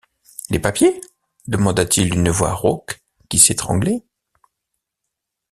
[0.49, 0.99] Les papiers?
[1.45, 4.03] demanda-t-il d’une voix rauque, qui s’étranglait.